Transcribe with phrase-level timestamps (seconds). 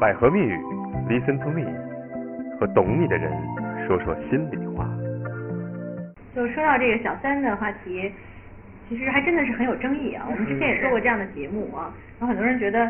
[0.00, 0.56] 百合蜜语
[1.08, 1.66] ，Listen to me，
[2.60, 3.32] 和懂你的人
[3.84, 4.88] 说说心里话。
[6.36, 8.12] 就说到这个小三的话题，
[8.88, 10.24] 其实还真的是很有争议啊。
[10.30, 12.88] 我们之前也做过这样的节目啊，有很多人觉得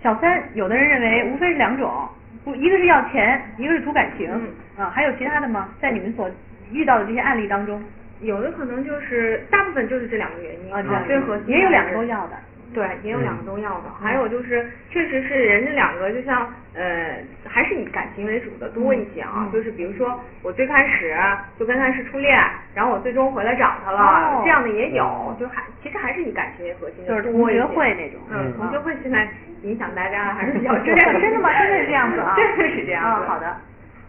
[0.00, 2.08] 小三，有的人认为无非是两种，
[2.44, 4.30] 不，一个是要钱，一个是图感情
[4.76, 5.68] 啊，还有其他的吗？
[5.80, 6.30] 在你们所
[6.70, 7.82] 遇到的这些案例当中，
[8.20, 12.36] 有的可能就是大部分就是这两个原因啊，最核心也有两个都要的。
[12.74, 21.16] 对，也有两个都要的，还有就是确实是人家两个就像呃还是以感情为主的多一些啊，就是比如说我最开始
[21.58, 22.38] 就跟他是初恋，
[22.74, 29.26] 然后我最终回来找他了，这样的也有，就还其实还是以感情为核心的就是同学会那种，嗯，同学会现在
[29.62, 31.50] 影响大家还是比较 真的，真的吗？
[31.58, 32.34] 真的是这样子啊？
[32.36, 33.26] 真的是这样子。
[33.26, 33.56] 好的，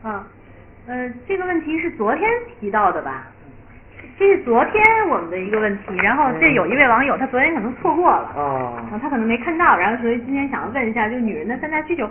[0.04, 0.24] 嗯，
[0.88, 3.28] 呃，这个问题是昨天提到的吧？
[4.20, 12.06] 这是昨天我们的一个问题，然后这有一位网友，他昨天可能错过了，啊，他可能没看到，然后所以今天想要问一下，就女人的三大需求，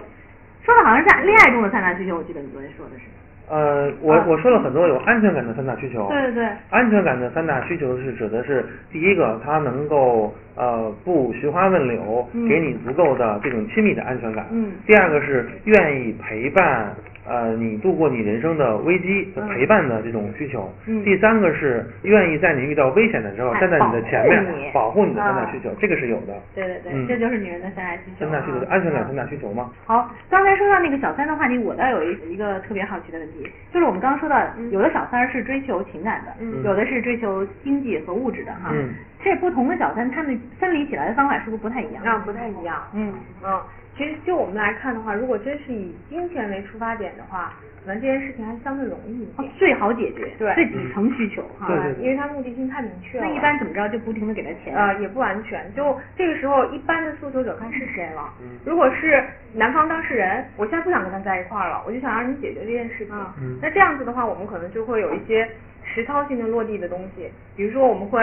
[0.65, 3.03] 说的好像是在恋爱中的三大需求，我记得你昨天说的是。
[3.51, 6.09] 呃，我我说了很多有安全感的三大需求。
[6.09, 6.49] 对对对。
[6.71, 14.47] 安全感的三大需求是指的是第一个，他能够呃不寻花问柳，给你足够的这种亲密的安全感。
[14.51, 14.73] 嗯。
[14.87, 16.95] 第二个是愿意陪伴。
[17.29, 20.73] 呃，你度过你人生的危机陪伴的这种需求。
[20.87, 21.05] 嗯。
[21.05, 26.35] 第三个是愿意在你遇到危险的时候站在你的前面保护你的三大需求，这个是有的。
[26.55, 28.25] 对对对，这就是女人的三大需求。
[28.25, 29.71] 三大需求，安全感三大需求吗？
[29.85, 34.41] 好，刚才说到那个小三的话题，我倒有一一个特别好奇的问题，就是我们刚刚说到，
[34.71, 38.73] 有的小三是追求情感的，有的是追求经济和物质的哈。
[39.29, 39.35] 嗯。
[39.35, 42.03] 这不同的小三，他们分离起来的方法是不是不太一样？
[42.05, 42.83] 啊，不太一样。
[42.95, 43.13] 嗯
[43.45, 43.61] 嗯。
[43.97, 47.53] 其实就我们来看的话，如果真是以金钱为出发点的话，
[47.85, 51.67] 可能这件事情还相对容易一点，最好解决，对，最底层需求哈，
[51.99, 53.27] 因为他目的性太明确了。
[53.27, 54.73] 那一般怎么着就不停的给他钱？
[54.77, 58.33] 呃，也不完全，就这个时候一般的诉求者看是谁了。
[58.65, 63.15] 如果是男方当事人，我现在不想跟他在一块儿了，我就想让你解决这件事情。
[63.61, 65.49] 那这样子的话，我们可能就会有一些
[65.83, 68.23] 实操性的落地的东西，比如说我们会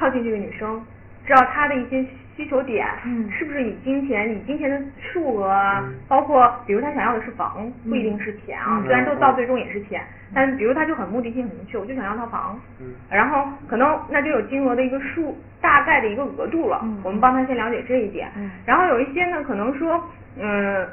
[0.00, 0.82] 靠近这个女生。
[1.26, 2.02] 知道她的一些
[2.34, 10.02] 需求点，嗯，是不是以金钱，以金钱的数额啊，包括比如她想要的是房，不一定是钱啊，虽然都到最终也是钱，
[10.34, 20.02] 但比如她就很目的性很明确，我就想要套房，嗯，然后可能那就有金额的一个数，大概的一个额度了，我们帮她先了解这一点，嗯，然后有一些呢，可能说，
[20.38, 20.88] 嗯。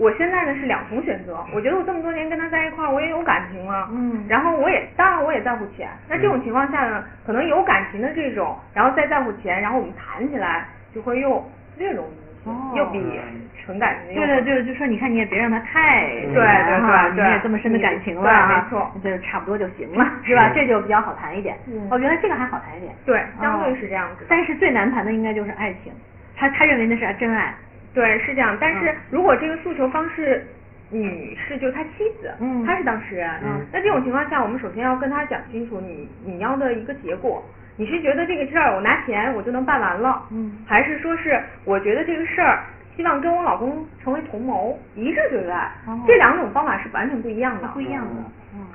[0.00, 11.44] 我现在呢是两重选择，我觉得我这么多年跟他在一块儿，我也有感情了，嗯，然后我也当然我也在乎钱，那这种情况下呢，可能有感情的这种，然后再在乎钱，然后我们谈起来就会又
[11.76, 13.20] 略容易一些，又比
[13.62, 14.14] 纯感情。
[14.16, 20.50] 对对对，就说你看你也别让他太对对对，你也这么深的感情了没错，就差不多就行了，是吧？
[20.54, 21.54] 这就比较好谈一点。
[21.90, 22.94] 哦，原来这个还好谈一点。
[23.04, 24.24] 对，相对是这样子。
[24.30, 25.92] 但是最难谈的应该就是爱情，
[26.34, 27.54] 他他认为那是真爱。
[27.92, 28.56] 对，是这样。
[28.60, 30.46] 但是如果这个诉求方是
[30.90, 37.44] 女士，就他妻子，嗯，他是当事人，嗯，那这种情况下，我们首先要跟他讲清楚你你要的一个结果。
[37.76, 42.58] 你是觉得这个事儿我拿钱我就能办完了，嗯，还是说是我觉得这个事儿
[42.94, 45.70] 希望跟我老公成为同谋，一致对外？
[46.06, 48.22] 这两种方法是完全不一样的，不一样的。
[48.54, 48.66] 嗯，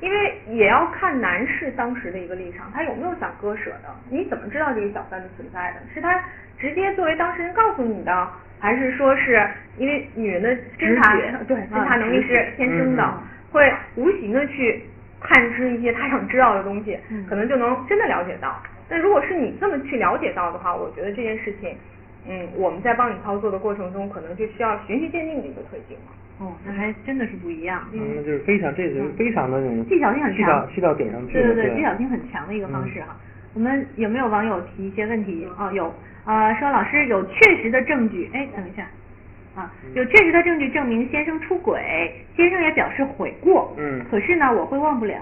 [0.00, 3.88] 因为也要看男士当时的一个立场，他有没有想割舍的？
[4.08, 5.80] 你怎么知道这个小三的存在的？
[5.94, 6.22] 是他
[6.58, 9.46] 直接作为当事人告诉你的，还是说是
[9.76, 10.48] 因为女人的
[10.78, 13.14] 侦查对侦查能力是天生的，
[13.50, 14.84] 会无形的去
[15.20, 16.98] 探知一些他想知道的东西，
[17.28, 18.60] 可能就能真的了解到。
[18.88, 21.76] 那如果是你这么去了解到的话，我觉得这件事情，
[22.28, 26.12] 嗯，我们在帮你操作的过程中，可能就需要循序渐进的一个推进了。
[26.38, 27.86] 哦，那还真的是不一样。
[27.92, 31.34] 嗯，那就是非常，这是非常的那种技巧性很强，细到点上去。
[31.34, 33.16] 对对对，技巧性很强的一个方式哈。
[33.54, 35.46] 我们有没有网友提一些问题？
[35.58, 35.94] 哦，有，
[36.24, 38.86] 呃，说老师有确实的证据，哎，等一下，
[39.54, 43.72] 啊，有确实的证据证明先生出轨，先生也表示悔过。
[43.78, 44.02] 嗯。
[44.10, 45.16] 可是呢，我会忘不了，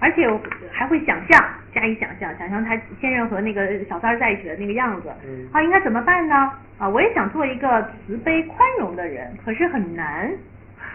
[0.00, 0.28] 而且
[0.72, 5.08] 还会想象，加以想象，想象他先生和那个小三在一起的那个样子。
[5.24, 5.48] 嗯。
[5.52, 6.52] 啊，应该怎么办呢？
[6.78, 10.30] 啊，我也想做一个慈悲宽容的人，可是很难。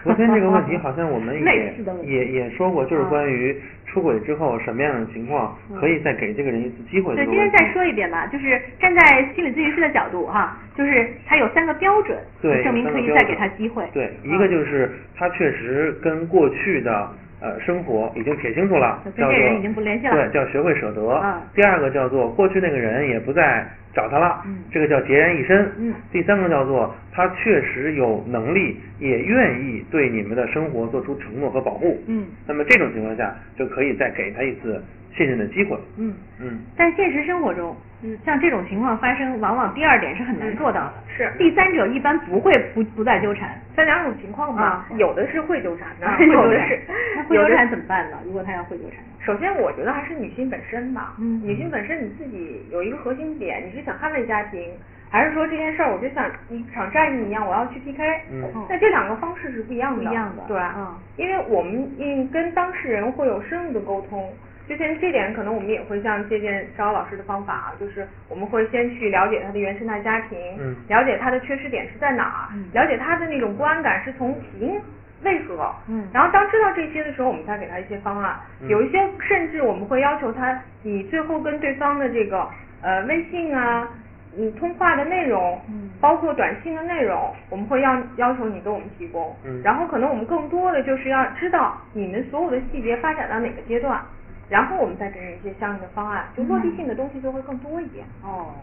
[0.02, 3.56] 昨天这个问题好像我们也也也说过，就是关于
[3.86, 7.14] 出轨之后什么样的情况可以再给这个人一次机会。
[7.14, 13.84] 对，今天再说一遍吧，就是站在心理咨询师的角度哈，就是他有三个标准，对证明可以再给他机会。
[13.92, 17.08] 对，一个就是他确实跟过去的
[17.40, 20.14] 呃生活已经撇清楚了，跟这人已经不联系了。
[20.14, 21.40] 对，叫学会舍得。
[21.54, 23.64] 第二个叫做过去那个人也不再。
[23.94, 25.70] 找他了，这个叫孑然一身。
[25.78, 32.02] 嗯，第三个叫做他确实有能力，也愿意对你们的生活做出承诺和保护。
[32.06, 34.82] 嗯，那么这种情况下就可以再给他一次
[35.14, 35.78] 信任的机会。
[35.96, 36.60] 嗯嗯。
[36.76, 40.94] 但现实生活中，嗯，像这种情况发生，往往第二点是很难做到的。
[41.16, 41.30] 是。
[41.38, 43.50] 第三者一般不会不不再纠缠。
[43.74, 46.80] 分两种情况吧，有的是会纠缠的， 有的是。
[47.16, 48.18] 那会纠缠怎么办呢？
[48.24, 48.98] 如果他要会纠缠？
[49.24, 51.14] 首先，我觉得还是女性本身吧。
[51.18, 51.40] 嗯。
[51.42, 54.70] 女性本身你自己有一个核心点，你是想捍卫家庭。
[55.10, 58.02] 还是说这件事儿，我就像一场战役一样，我要去 PK。
[58.32, 58.66] 嗯。
[58.68, 60.02] 那这两个方式是不一样的。
[60.02, 60.42] 不一样的。
[60.48, 60.58] 对。
[60.58, 60.94] 嗯。
[61.16, 64.32] 因为我们嗯跟当事人会有深入的沟通，
[64.72, 70.74] 就像这点，可能我们也会像借鉴邵老师的方法啊，就是我们会先去了解他的原生态家庭，嗯。
[70.88, 72.64] 了解他的缺失点是在哪儿，嗯。
[72.72, 74.80] 了解他的那种不安感是从起因
[75.24, 76.08] 为何，嗯。
[76.12, 78.34] 然后当知道这些的时候，我们再给他一些方案。
[78.62, 78.68] 嗯。
[78.68, 82.48] 有一些甚至我们会要求他，你最后跟对方的这个
[82.80, 83.86] 呃微信啊。
[84.34, 85.60] 你通话的内容，
[86.00, 94.00] 包括短信的内容，我们会要要求你给我们提供，然后可能我们更多的就是要知道你们所有的细节发展到哪个阶段。
[94.48, 98.04] 然后我们再给人一些相应的方案，就落地性的东西就会更多一点。
[98.22, 98.54] 哦，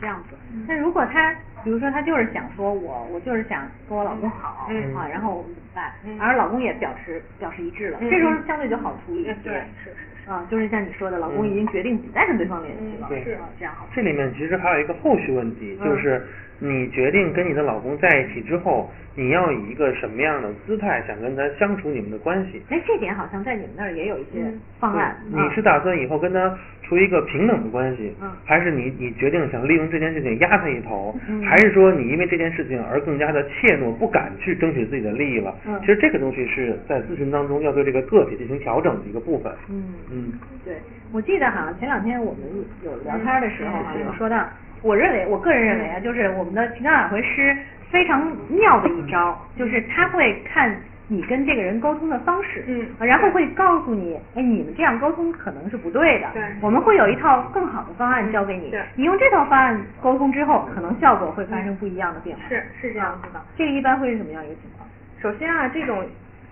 [0.00, 0.36] 这样子。
[0.66, 5.92] 那如果他，比如说他就是想说我，我就是想跟我老公好，啊，然后我们怎么办？
[6.18, 9.34] 而老公也表示表示一致了，这时候相对就好处理一些。
[9.42, 9.52] 对，
[9.84, 10.30] 是是是。
[10.30, 13.86] 啊，就是像你说的，老公已经决定不再跟对方联系了，是这样好。
[13.94, 16.26] 这里面其实还有一个后续问题，就是
[16.58, 18.90] 你决定跟你的老公在一起之后。
[19.16, 21.88] 你要以一个什么样的姿态想跟他相处？
[21.88, 22.60] 你们的关系？
[22.68, 24.42] 哎，这点好像在你们那儿也有一些
[24.80, 25.16] 方案。
[25.30, 26.52] 你是打算以后跟他
[26.82, 28.12] 处于一个平等的关系，
[28.44, 35.54] 还是你你决定想利用这件事情压他一头，还是说你因为这件事情而更加的怯懦，不敢去争取自己的利益了？
[35.82, 39.52] 其实这个东西是在咨询当中要对这个个体进行调整的一个部分。
[39.70, 40.32] 嗯嗯，
[40.64, 40.74] 对，
[41.12, 42.40] 我记得好像前两天我们
[42.82, 44.44] 有聊天的时候啊，有说到，
[44.84, 47.56] 我认为我个人认为啊，就是我们的情感挽回师。
[47.90, 50.74] 非常妙的一招，就是他会看
[51.06, 64.88] 你跟这个人沟通的方式，嗯，然后会告诉你，哎，你们这样沟通可能是不对的，对，我们会有一套更好的方案交给你，对，你用这套方案沟通之后，可能效果会发生不一样的变化，是是这样子的，这个一般会是什么样一个情况？
[65.22, 66.04] 首先啊，这种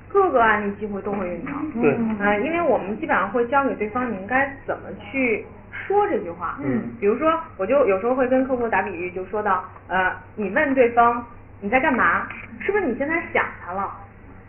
[0.09, 1.51] 各个案例机会都会遇到，
[1.83, 1.91] 对，
[2.25, 5.45] 啊，因为我们基本上会教给对方你应该怎么去。
[5.87, 11.25] 说这句话，嗯，比如说，我就有时候会跟客户打比喻，就说到，呃，你问对方
[11.61, 12.27] 你在干嘛，
[12.61, 13.91] 是不是你现在想他了？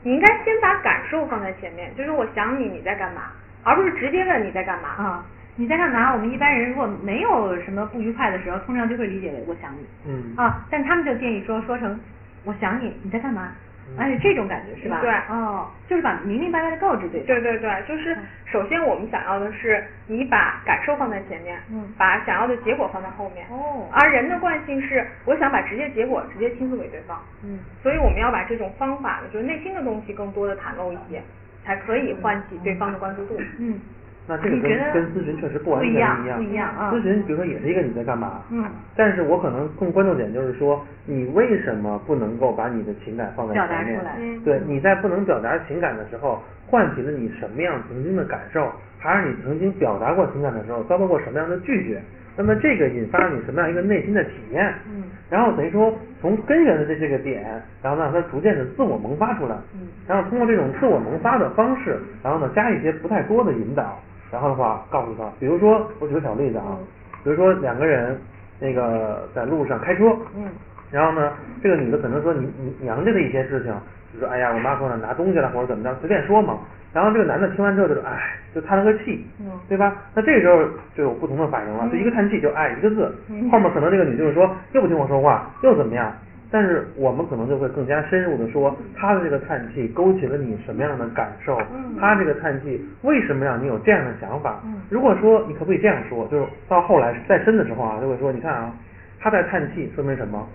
[0.03, 3.31] 你应该先把感受放在前面，就是我想你，你在干嘛，
[3.63, 5.25] 而不是直接问你在干嘛啊？
[5.56, 6.13] 你在干嘛？
[6.13, 12.00] 我们一般人如果没有什么不愉快的时候，通常就会理解为我想你，嗯，啊，但他们就建议说说成
[12.44, 13.51] 我想你，你在干嘛？
[13.97, 15.00] 哎，这种感觉是吧？
[15.01, 17.27] 对，哦，就是把明明白白的告知对方。
[17.27, 23.45] 对对对，就是首先我们想要的是你把感受放在前面，嗯，把想要的结果放在后面。
[23.50, 23.88] 哦。
[23.91, 27.21] 而人的惯性是，我想把直接结果直接倾诉给对方。
[27.44, 27.59] 嗯。
[27.81, 31.21] 所以我们要把这种方法呢，就是内心的东西更多的袒露一些，
[31.63, 33.39] 才可以唤起对方的关注度。
[33.59, 33.79] 嗯。
[34.25, 36.92] 那这个跟跟咨询确实不完全一样，不一样啊。
[36.94, 38.64] 咨询比如说也是一个你在干嘛，嗯，
[38.96, 44.00] 但是我可能更关注点就是说，你为什么不能够把你的情感放在前面？
[44.20, 48.72] 嗯，对，你在不能表达情感的时候，唤起了你什么样曾经的感受？
[48.98, 52.02] 还是你曾经表达过情感的时候遭到过什么样的拒绝？
[52.38, 54.74] 那么这个引发了你什么样一个内心的体验？
[54.88, 57.44] 嗯，然后等于说从根源的这些个点，
[57.81, 59.56] 然后让它逐渐的自我萌发出来。
[59.74, 64.00] 嗯，然后通过这种自我萌发的方式，然后呢加一些不太多的引导。
[64.33, 66.75] 然后的话，告诉他，比如说，我举个小例子啊，
[67.24, 68.19] 比如说两个人
[68.59, 70.50] 那个在路上开车，嗯，
[70.89, 71.31] 然后呢，
[71.62, 73.71] 这个女的可能说你你娘家的一些事情，
[74.12, 76.58] 就说哎呀，我妈说呢拿东西了或者怎么着，随便说嘛。
[76.93, 79.96] 然后这个男的听完之后就说，哎，就叹了个气，嗯，对吧？
[80.15, 80.63] 那这个时候
[80.96, 83.15] 就有不同的反应了，就一个叹气就哎一个字，
[83.51, 86.12] 后面可能这个女就是说又不听我说话，又怎么样？
[86.53, 91.60] 但是我们可能就会更加深入的说，他的这个叹气勾起了你什么样的感受？
[92.00, 94.62] 他这个叹气为什么让你有这样的想法？
[94.88, 98.72] 如果说你可不可以这样说，就是到后来再深的时候啊，就会说，你看啊，
[99.19, 100.48] 他在叹气说明什么？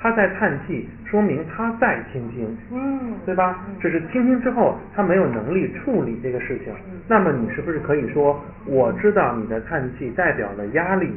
[0.00, 3.64] 他在叹气说明他在倾听，嗯，对吧？
[3.80, 6.74] 只是倾听之后他没有能力处理这个事情。
[7.06, 11.12] 那么你是不是可以说，我知道你的叹气代表了压力，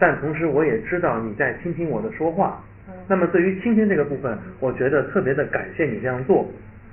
[0.00, 2.60] 但同时我也知道你在倾听我的说话。
[3.08, 6.46] 那么对于倾听这个部分，我觉得特别的感谢你这样做。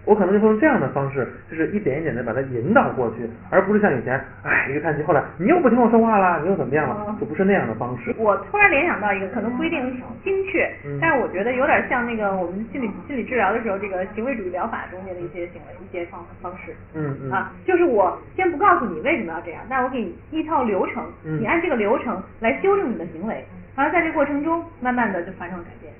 [0.05, 8.13] 我可能就会用这样的方式，就是一点一点的把它引导过去，而不是像以前，哎，一个叹气，后来你又不听我说话了，你又怎么样了，就不是那样的方式。
[8.19, 9.81] 我突然联想到一个，可能不一定
[10.23, 16.71] 精确，但是我觉得有点像那个我们心理心理治疗的时候，这个行为主义疗法中间的一些行为一些方方式。
[16.93, 17.31] 嗯嗯。
[17.31, 23.43] 啊，就是我先不告诉你为什么要这样，但我给你一套流程，你按这个流程来修正你的行为，
[23.75, 25.91] 然后在这过程中，慢慢的就发生了改变。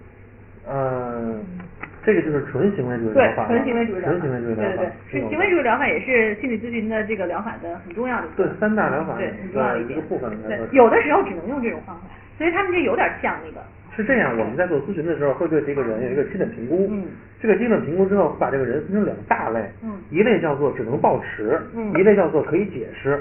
[0.68, 1.44] 嗯，
[2.04, 10.32] 这个就是纯行为主义疗法纯行为主义疗法，纯行为主义疗法，对对对，是行为主义疗法也是心理咨询的这个疗法的很重要的一对三大疗法对很重要的一部分。
[10.48, 12.02] 对，有的时候只能用这种方法，
[12.38, 13.62] 所以他们就有点像那个。
[13.96, 16.86] 是这样，我们在做咨询的时候，会对这个人有一个基本评估。
[16.92, 17.06] 嗯。
[17.40, 19.64] 这个基本评估之后，把这个人分成两大类。
[19.82, 19.94] 嗯。
[20.10, 21.58] 一类叫做只能报持。
[21.74, 21.94] 嗯。
[21.94, 23.18] 一类叫做可以解释。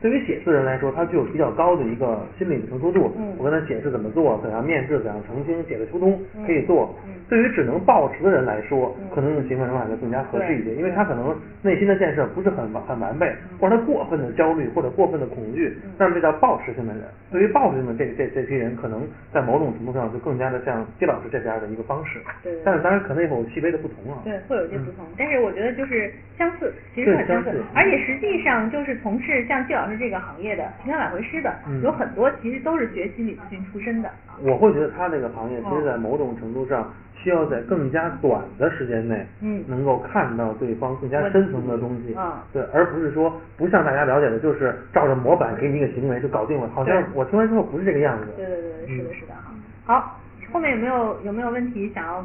[0.00, 3.12] 对于写字人来说，他具有比较高的一个心理的成熟度。
[3.18, 3.34] 嗯。
[3.38, 6.94] 我跟他解释怎么做，怎样面质，怎样澄清，写个疏通，可以做。
[7.06, 7.14] 嗯。
[7.28, 17.02] 对于只能报持的人来说，可能用行为疗法就更加合适一些，因为他可能内心的建设不是很完很完备，或者他过分的焦虑或者过分的恐惧，那么这叫报持性的人。
[17.30, 22.18] 对于报持性的这这这批人，可能在某种程度上就更加的像季老师这边的一个方式。
[22.42, 22.52] 对。
[22.64, 24.22] 但是当然可能有细微的不同啊。
[24.24, 30.64] 对，会有一些不同，但是我觉得就是相似，其实很相似，而且实际上就是从事像季老师这个行业的。
[30.82, 31.52] 情感挽回师的
[31.82, 34.10] 有很多，其实都是学心理咨询出身的。
[34.42, 42.14] 我会觉得他这个行业，其实，在某种程度上，需要在更加短的时间内，嗯，能够看到对方更加深层的东西。
[42.14, 46.68] 啊，对，而不是说不像大家了解的，就是照着模板给你一个行为就搞定了。
[46.74, 48.26] 好像我听完之后不是这个样子。
[48.36, 49.52] 对对对，是的，是的哈。
[49.84, 50.20] 好，
[50.52, 52.24] 后面有没有有没有问题想要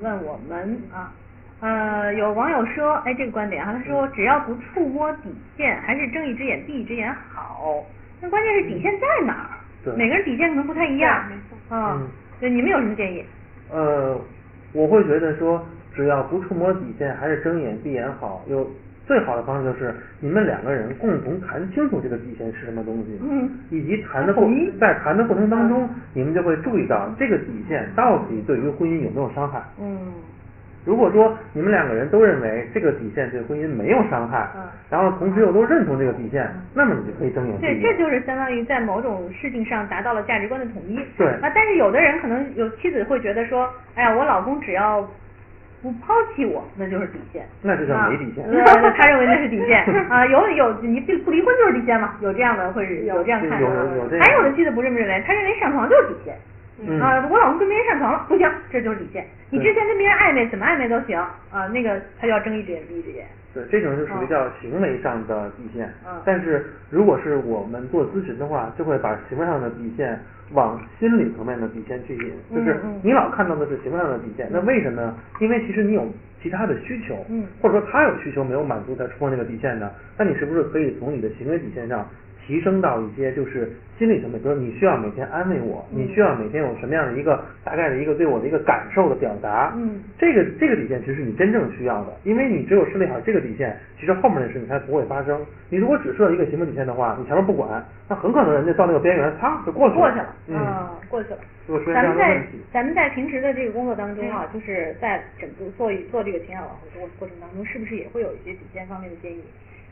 [0.00, 1.12] 问我们啊？
[1.64, 7.82] 呃，有网友说，哎，这个观点哈，他说只要不触摸底线，还是睁一只眼闭一只眼好。
[8.20, 9.48] 那关键是底线在哪儿？
[9.82, 11.24] 对每个人底线可能不太一样。
[11.26, 11.56] 没错。
[11.70, 12.06] 嗯。
[12.38, 13.24] 对，你们有什么建议？
[13.70, 14.20] 呃，
[14.74, 18.44] 我会觉得说，只要不触摸底线，还是睁眼闭眼好。
[18.46, 18.70] 有
[19.06, 24.46] 最好的方式就是你们两个人共同谈清楚这个底线是什么东西，嗯，以及谈的过
[24.78, 29.62] 在谈的过程当中，你们就会注意到这个底线到底对于婚姻有没有伤害。
[29.80, 30.12] 嗯。
[30.84, 37.58] 如果说你们两个人都认为这个底线对婚姻没有伤害，嗯，然后同时又都认同这个底线，那么你就可以睁眼。
[37.58, 41.00] 对，这就是相当于在某种事情上达到了价值观的统一。
[41.16, 41.26] 对。
[41.40, 45.00] 啊，但是有的人可能有妻子会觉得说，哎呀，我老公只要
[45.80, 47.46] 不抛弃我，那就是底线。
[47.62, 48.44] 那就叫没底线。
[48.96, 53.58] 他认为那是底线 啊，有有你不不离婚就是底线嘛，有这样的会有这样看。
[53.58, 54.26] 有有有这样。
[54.26, 56.34] 还有的妻子不这么认为，他认为上床就是底线。
[57.00, 59.24] 啊，我老公跟别人上床了，不行，这就是底线。
[59.50, 61.16] 你之前跟别人暧昧，怎么暧昧都行
[61.50, 63.26] 啊，那个他就要睁一只眼闭一只眼。
[63.54, 65.88] 对，这种就属于叫行为上的底线。
[66.04, 66.20] 嗯。
[66.24, 70.18] 但是如果是我们做咨询的话，就会把行为上的底线
[70.52, 75.16] 往心理层面的底线去引，就是你老看到的是行为上的底线，那为什么呢？
[75.38, 76.04] 因为其实你有
[76.42, 82.04] 其他的需求，嗯，或者说他有需求没有满足才触碰那个底线的，那你是不是可以从你的行为底线上？
[82.46, 95.40] 提升到一些就是心理层面，比如你需要每天安慰我，你需要每天有什么样的一个大概的一个对我的一个感受的表达，嗯，这个这个底线其实是你真正需要的，因为你只有设立好这个底线，其实后面的事情才不会发生。
[95.70, 101.38] 你如果只设一个行为底线的话，你前面不管，那很可能人家到那个边缘，擦就过去了，过去了，嗯，过去了。
[101.94, 109.42] 咱们在咱们在平时的这个工作当中啊，就是在整个做做这个情感挽回的过过程当中，是不是也会有一些底线方面的建议？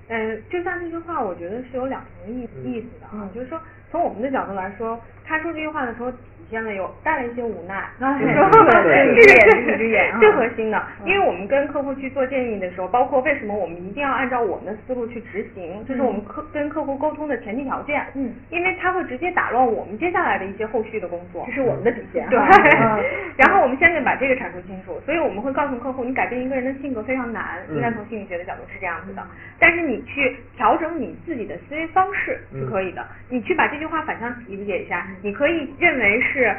[0.09, 6.13] 嗯，就像这句话，我觉得是有两层意意思的啊，就是说从我们的角度来说，他说这句话的时候。
[6.51, 18.03] 现了有带了一些无奈，是是是最核心的，因为我们跟客户去做建议的时候，包括为什么我们一定要按照我们的思路去执行，这是我们客跟客户沟通的前提条件。
[18.15, 22.27] 嗯，因为他会直接打乱我们接下来的一些后续的工作，这是我们的底线。
[22.29, 22.39] 对，
[23.37, 29.23] 然后我们先得把这个阐述清楚，所以我们会告诉客户，你改变一个人的性格非常难，应该从心理学的角度是这样子的，
[29.59, 36.32] 但是你去调整你自己的思维方式是可以的，你去把这句话反向理解一下，你可以认为是。
[36.33, 36.57] 是，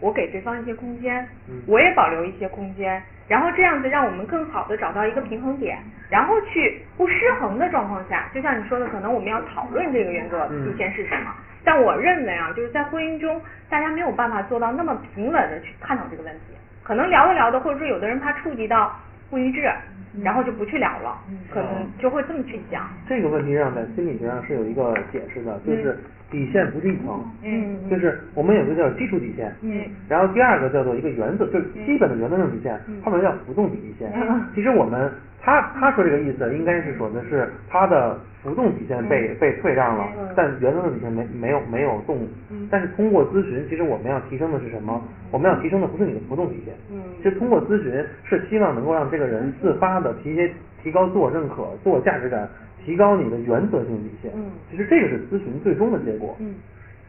[0.00, 1.26] 我给对方一些空间，
[1.66, 11.34] 我也保留一些空间，然后这样子让我们更好的找到一个平衡点，然后去不失衡的状况下，就像你说的，可能我们要讨论这个原则底线是什么。
[11.64, 18.98] 但我认为啊，就是在婚姻中，大家没有办法做到那么平稳的去探讨这个问题，可能聊着聊着，或者说有的人怕触及到
[19.30, 19.62] 不一致，
[20.22, 21.18] 然后就不去聊了，
[21.52, 22.88] 可能就会这么去讲。
[23.08, 25.98] 这个问题上在心理学上是有一个解释的，就是。
[26.30, 29.80] 底线不是一层，嗯，就是我们有个叫基础底线，嗯，
[30.10, 34.12] 然后第二个叫做一个原则，就是基本的原则性底线，后面叫浮动底线。
[34.54, 35.10] 其实我们
[35.48, 42.18] 他他说这个意思应该是说的是他的浮动底线被被退让了，但原则的底线没没有没有动。
[42.70, 45.02] 但是通过咨询，其实我们要提升的是什么？
[45.30, 50.52] 我们要提升的不是你的浮动底线，嗯，其实通过咨询是希望能够让这个人自发的提些
[50.82, 52.46] 提高自我认可、自我价值感。
[52.84, 56.54] 提高你的原则性底线，嗯，其实这个是咨询最终的结果，嗯，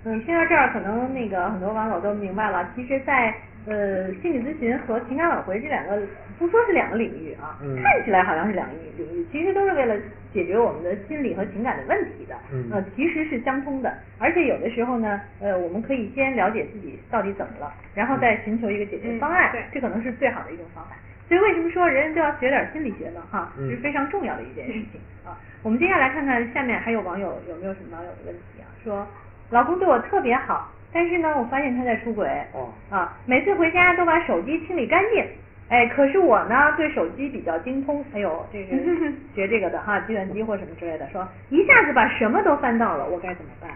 [0.04, 3.34] 嗯，听到这儿，可能那个很多网友都明白了，其实，在
[3.66, 6.02] 呃心理咨询和情感挽回这两个，
[6.38, 9.96] 不说是两个领域啊，看起来好像是两个领域，其实都是为了
[10.34, 20.92] 解决我们的心理和情感的问题的，嗯，呃，其实是相通的，而且有的时候呢，呃，我们可以先了解自己到底怎么了，然后再寻求一个解决方案，对，这可能是最好的一种方法。
[21.28, 23.22] 所以为什么说人人都要学点心理学呢？
[23.30, 25.38] 哈，嗯这是非常重要的一件事情啊。
[25.62, 28.66] 我们接下来看看下面还有网友有没有什么网友的问题啊？
[28.84, 29.06] 说
[29.52, 32.28] 老公对我特别好，但是呢，我发现他在出轨。
[32.54, 35.24] 哦啊，每次回家都把手机清理干净。
[35.70, 38.76] 哎，可是我呢对手机比较精通，还有这个
[39.36, 43.70] 学这个的哈，计算机或什么之类的，说一下子把什么都翻到了，我该怎么办？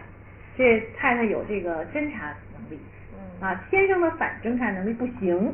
[0.57, 2.79] 这太太有这个侦查能力，
[3.13, 5.53] 嗯啊，先生的反侦查能力不行，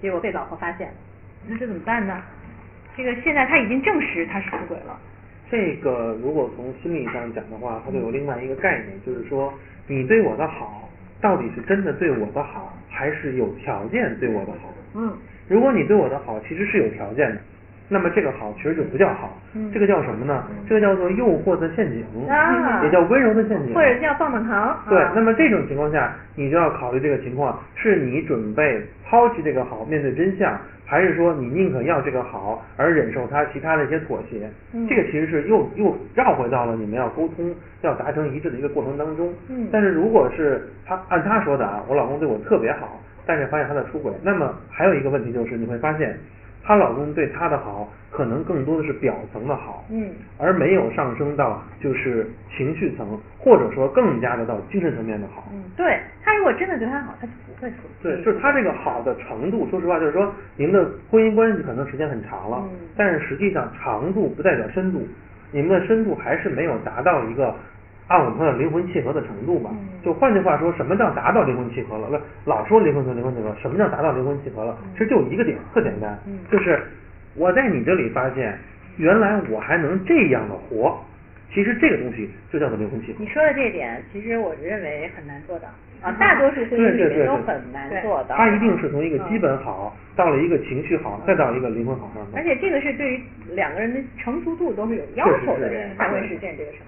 [0.00, 0.94] 结果被老婆发现了，
[1.46, 2.22] 那这怎么办呢？
[2.96, 4.98] 这个现在他已经证实他是出轨了，
[5.50, 9.52] 这个如果从心理上讲的话，它就有另外一个概念，就是说
[9.86, 10.88] 你对我的好
[11.20, 14.74] 到底是真的对我的好，还是有条件对我的好？
[14.94, 15.12] 嗯
[15.48, 17.38] 如果你对我的好其实是有条件的，
[17.88, 20.44] 那么这个好其实就不叫好，嗯这个叫什么呢？
[20.68, 24.76] 这个叫做诱惑的陷阱，啊也叫温柔的陷阱，或者叫棒棒糖。
[24.88, 34.50] 对啊，那么这种情况下，你就要考虑这个情况，是你准备抛弃这个好，面对真相，还是说你宁可要这个好，而忍受他其他的一些妥协？
[34.72, 39.32] 嗯这个其实是又又绕回到了你们要沟通、要达成一致的一个过程当中。
[39.48, 46.16] 嗯但是如果是他按他说的啊，我老公对我特别好，但是发现他在出轨，那么还有一个问题就是你会发现，
[46.66, 49.84] 她老公对她的好，可能更多的是表层的好。
[49.88, 53.06] 嗯而没有上升到就是情绪层，
[53.38, 55.46] 或者说更加的到精神层面的好。
[55.52, 57.76] 嗯，对她如果真的对她好，她就不会说。
[58.02, 65.06] 对，就是她这个好的程度，说实话，就是说你们的婚姻关系可能时间很长了，嗯但是实际上长度不代表深度，
[65.52, 67.54] 你们的深度还是没有达到一个
[68.08, 69.70] 按我们说的灵魂契合的程度吧。
[69.72, 72.06] 嗯就换句话说，什么叫达到灵魂契合了？
[72.08, 72.16] 不，
[72.48, 74.78] 老说灵魂和灵魂契合，什么叫达到灵魂契合了？
[74.92, 76.80] 其实就一个点，特简单，嗯就是
[77.34, 78.56] 我在你这里发现，
[78.98, 80.96] 原来我还能这样的活。
[81.52, 83.18] 其实这个东西就叫做灵魂契合。
[83.18, 85.66] 你说的这一点，其实我认为很难做到
[86.02, 88.36] 啊，大多数婚姻里面都很难做到。
[88.36, 92.36] 它一定是从一个基嗯本好，到了一个情绪好，再到一个灵魂好上面。
[92.36, 93.20] 而且这个是对于
[93.54, 96.86] 两个人的成熟度都是有要求的人是是是才会实现这个程度。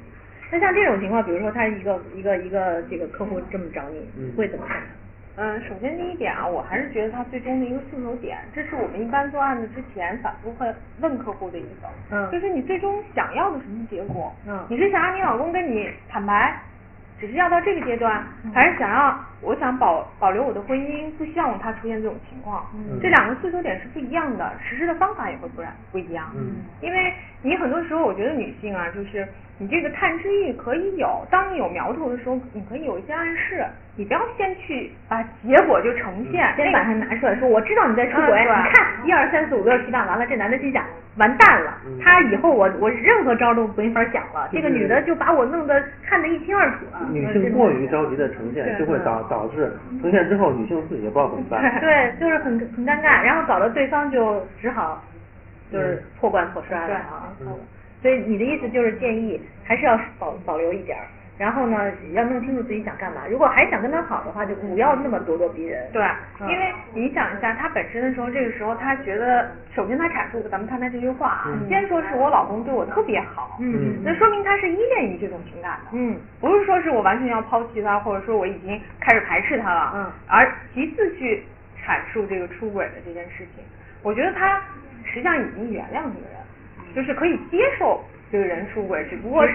[0.50, 4.80] 那像这种情况，比如说他一个一个一个这个客户这么找你，嗯你会怎么看？
[5.40, 10.66] 嗯，首先第一点啊，我还是觉得他最终的一个诉求点，这是我们一般做案子之前反复会
[11.00, 14.34] 问客户的一个，嗯就是你最终想要的什么结果？
[14.48, 16.58] 嗯你是想让你老公跟你坦白，
[17.20, 22.66] 只是要到这个阶段，还是想要我想保保留我的婚姻，不希望他出现这种情况？
[22.74, 26.32] 嗯这两个诉求点是不一样的，实施的方法也会不然不一样。
[26.34, 29.24] 嗯因为你很多时候，我觉得女性啊，就是
[29.58, 33.64] 你这个探知欲可以有，当你有苗头的时候，你可以有一些暗示，
[33.96, 40.84] 你不要先去把结果就呈现，先把它拿出来说，我知道你在出轨，嗯你看一二三四五六七八，完了，这男的心想
[41.16, 47.08] 完蛋了，嗯他以后我我任何招都没法想了，这个女的就把我弄得看得一清二楚了。
[47.10, 51.60] 女性过于着急的呈现，就会导导致呈现之后，女性自己也不知道怎么办。
[51.80, 55.02] 对，就是很很尴尬，然后搞得对方就只好
[55.72, 57.34] 就是破罐破摔了啊。
[57.98, 61.04] 嗯所以你的意思就是建议还是要保保留一点儿，
[61.36, 63.22] 然后呢要弄清楚自己想干嘛。
[63.28, 65.84] 如果还想跟他好的话，就不要那么咄咄逼人。
[65.92, 66.00] 对，
[66.40, 81.42] 嗯因为你想一下，他本身的时候，这个时候他觉得，首先他阐述的，咱们看他这句话啊，嗯先说是我老公对我特别好，嗯那说明他是依恋于这种情感的，嗯不是说是我完全要抛弃他，或者说我已经开始排斥他了，嗯而其次去
[81.84, 83.64] 阐述这个出轨的这件事情，
[84.02, 84.60] 我觉得他
[85.04, 86.37] 实际上已经原谅这个人，
[86.94, 89.52] 就是可以接受这个人出轨，只不过是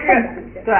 [0.64, 0.74] 对。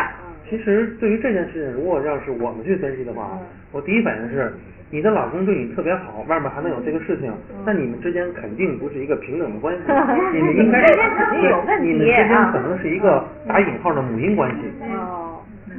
[0.49, 3.39] 其实对于这件事情，如果要是我们去分析的话，嗯
[3.73, 4.53] 我第一反应是，
[4.91, 9.81] 你的老公对你特别好，外面还能有这个事情，嗯那你们之间肯定不是一个平等的关系，
[10.33, 14.61] 你们应该你们之间肯定有问题你们之间啊可能是一个打引号的母婴关系。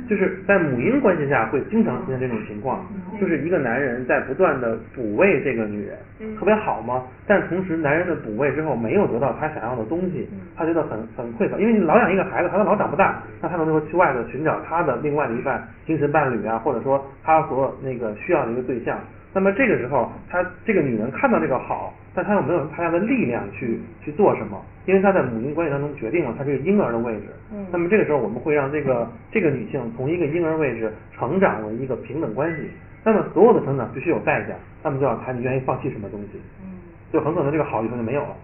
[0.06, 2.86] 哦，就是在母婴关系下会经常出现这种情况，
[3.20, 5.98] 就是一个男人在不断的补位这个女人，
[6.38, 18.98] 特别好嘛，但同时男人的补位之后没有得到他想要的东西，他觉得很很匮乏，因为你老养一个孩子，孩子老长不大，那他能够去外头寻找他的另外的一半精神伴侣啊，或者说他所那个需要的一个对象。
[19.36, 27.24] 那么这个时候，她这个女人看到这个好，但她又没有太大的力量去去做什么，因为她在母婴关系当中决定了她这个婴儿的位置。
[27.52, 32.70] 嗯那么这个时候，我们会让这个这个女性从一个婴儿位置成长为一个平等关系。
[33.04, 36.42] 那么所有的成长必须有代价，那么就要看你愿意放弃什么东西。
[36.64, 36.72] 嗯，
[37.12, 38.36] 就很可能这个好以后就没有了。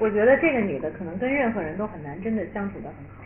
[0.00, 3.24] 我觉得这个女的可能跟任何人都很难真的相处的很好，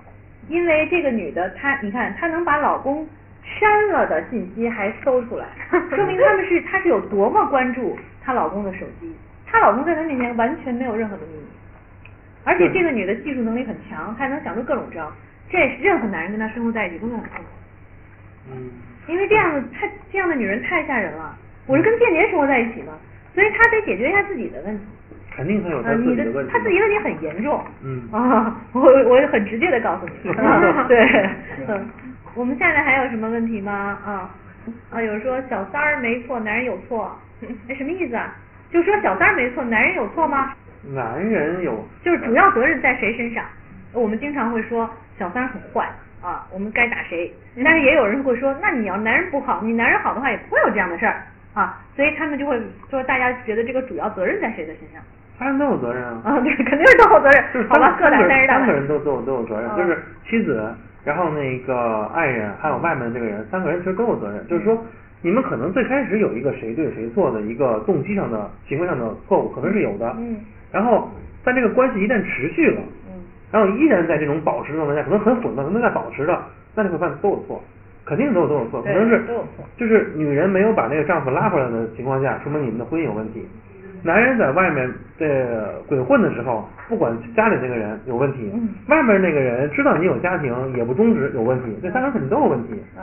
[0.49, 3.07] 因为这个女的她，你看她能把老公
[3.43, 5.47] 删了的信息还搜出来，
[5.95, 9.15] 说明他们是她是有多么关注她老公的手机，
[9.47, 11.45] 她老公在她面前完全没有任何的秘密，
[12.45, 15.11] 而且这个女的技术能力很强，她还能想出各种招，
[15.51, 17.45] 这任何男人跟她生活在一起都会很痛苦。
[18.53, 18.71] 嗯，
[19.07, 21.37] 因为这样的太这样的女人太吓人了。
[21.67, 22.93] 我是跟间谍生活在一起嘛，
[23.35, 24.85] 所以她得解决一下自己的问题。
[25.35, 26.53] 肯定他有自己的问题。
[26.53, 27.65] 他自己问题很严重。
[27.83, 30.31] 嗯啊，我我很直接的告诉你。
[30.37, 31.01] 啊对，
[31.69, 31.89] 嗯，
[32.35, 33.99] 我们下面还有什么问题吗？
[34.05, 34.31] 啊
[34.91, 37.17] 啊，有人说小三儿没错，男人有错，
[37.69, 38.35] 哎，什么意思啊？
[38.71, 40.53] 就说小三儿没错，男人有错吗？
[40.95, 43.45] 男人有就是主要责任在谁身上？
[43.93, 45.89] 我们经常会说小三儿很坏
[46.23, 47.31] 啊，我们该打谁？
[47.65, 51.23] 但是也有人会说，那你要男人不好，你男人好的话也不会有这样的事儿
[51.55, 55.03] 啊，所以他们就会说，大家觉得这个主要责任在谁的身上？
[55.39, 56.23] 他人都有责任啊。
[56.25, 58.61] 啊，对，肯定是都有责就是任，好吧，各打三十大板。
[58.61, 64.47] 三个人都都有都有责任，嗯就是妻子，然后那个爱人，还有外面的这个人，三个人其实都有责任。
[64.47, 64.79] 就是说，
[65.21, 70.15] 你们可能最开始有一个谁对谁错的一个动机上的、行为上的错误，可能是有的。
[70.19, 70.37] 嗯。
[70.71, 71.11] 然后，
[71.45, 76.41] 但这个关系一旦持续了，嗯然后依然在这种保持状态下，可能很混乱，可能在保持着，
[76.75, 77.63] 那就会发现都有错，
[78.07, 83.47] 肯定都有都有错，可能是都有错就是女人没有把那个丈夫拉回来的情况下，说明你们的婚姻有问题。
[84.03, 92.83] 男人在外面这鬼混的时候，不管家里那个人有问题，嗯外面那个人知道你有家庭也不终止有问题，这三个人肯定都有问题。
[92.97, 93.03] 嗯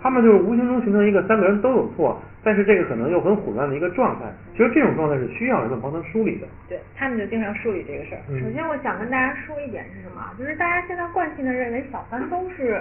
[0.00, 4.26] 他们就是无形中形成一个三个人都有错，但是这个可能又很混乱的一个状态。
[4.52, 6.46] 其实这种状态是需要人们帮他梳理的。
[6.68, 8.20] 对他们就经常梳理这个事儿。
[8.30, 10.22] 嗯首先，我想跟大家说一点是什么？
[10.38, 12.80] 就是大家现在惯性的认为小三都是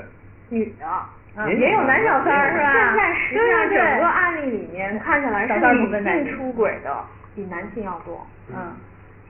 [0.49, 2.71] 女的，啊也有男小三儿是吧？
[2.71, 6.95] 现在实际上整个案例里面看起来是女性出轨的
[7.37, 8.73] 比男性要多，嗯，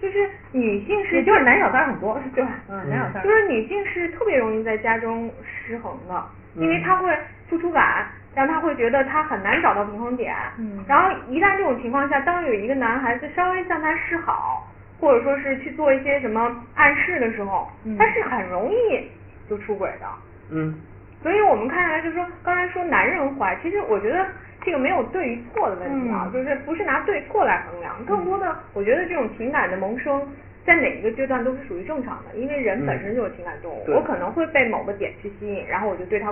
[0.01, 2.17] 就是女性是也就是男小三儿很多。
[2.33, 3.21] 对，嗯，男小三。
[3.21, 6.23] 就是女性是特别容易在家中失衡的，
[6.55, 7.13] 因为嗯她会
[7.49, 10.33] 付出感，让她会觉得她很难找到平衡点。
[10.57, 14.65] 嗯然后一旦这种情况下，当有一个男孩子稍微向她示好，
[15.01, 19.09] 或者说是去做一些什么暗示的时候，嗯他是很容易
[19.49, 20.07] 就出轨的。
[20.49, 20.73] 嗯
[21.21, 24.25] 所以我们看下来，就是说刚才说男人坏，其实我觉得
[24.67, 30.21] 这个没有对与错的问题啊，嗯就是不是拿对错来衡量，更多的我觉得这种情感的萌生。
[30.65, 36.29] 在哪一个阶段都是属于正常的，因为人本身就是情感动物，对我可能会被某个点去吸引，然后我就对他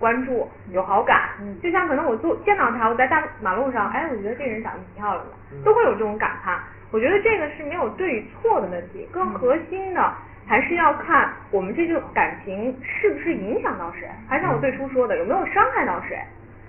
[0.00, 6.58] 关注有好感，嗯就像可能我坐见到他，我在大马路上，哎，我觉得这个人长得挺漂亮的，嗯都会有这种感叹。
[6.90, 10.12] 我觉得这个是没有对与错的问题，更核心的
[10.44, 16.18] 还是要看我们这种感情是不是影响到谁，还像我最初说的，有没有伤害到谁。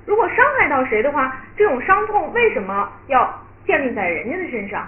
[0.05, 3.33] 如果伤害到谁的话，这种伤痛为什么要
[3.65, 4.87] 建立在人家的身上？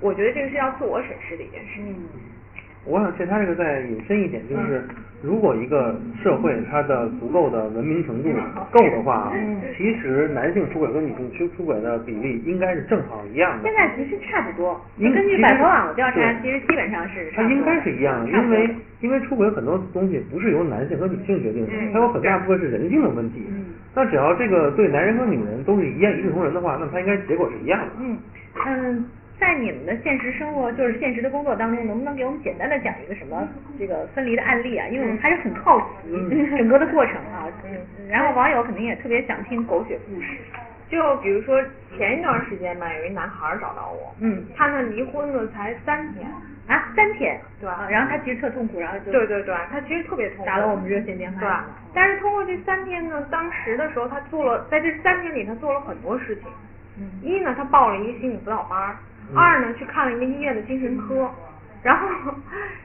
[0.00, 1.80] 我觉得这个是要自我审视的一件事
[2.84, 4.82] 我想借他这个再引申一点，嗯就是
[5.22, 8.28] 如果一个社会它的足够的文明程度
[8.72, 9.62] 够的话，嗯。
[9.78, 13.68] 其实男性出轨跟女性出出轨的比例应该是正好一样的。
[13.68, 13.72] 现。
[13.76, 21.92] 在其实差不多，应根据百合网的调查，其实基本上是它应该是一样的，因为因为出轨很多东西不是由男性和女性决定的，嗯。
[21.92, 23.46] 它有很大部分是人性的问题。
[23.92, 27.92] 嗯那只要这个对男人和女人都是一样一视同仁的话，那他应该结果是一样的。
[28.00, 28.18] 嗯
[28.66, 29.04] 嗯，
[29.38, 33.46] 在你们的现实生活，就是现实的工作当中，能不能给我们简单的讲一个什么
[33.78, 34.86] 这个分离的案例啊？
[34.88, 37.44] 因为我们还是很好奇嗯 整个的过程啊。
[37.64, 37.76] 嗯，
[38.08, 40.28] 然后网友肯定也特别想听狗血故事。
[40.88, 41.62] 就比如说
[41.96, 46.26] 前一段时间吧，有一男孩儿找到我，嗯他呢离婚了才三天，
[46.68, 51.40] 啊，三天，对啊然后他其实特痛苦，然后就对对对，他其实特别痛苦，打了我们热线电话。
[51.40, 51.48] 对，
[51.94, 56.44] 但是通过这三天呢，当时的时候他做了，在这三天里他做了很多事情。
[56.98, 58.94] 嗯一呢，他报了一个心理辅导班儿；
[59.30, 61.26] 嗯二呢，去看了一个医院的精神科；
[61.82, 62.06] 然后，